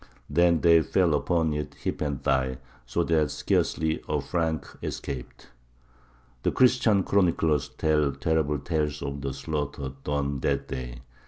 [0.31, 2.57] Then they fell upon it hip and thigh,
[2.87, 5.51] so that scarcely a Frank escaped.
[6.41, 11.03] The Christian chroniclers tell terrible tales of the slaughter done that day.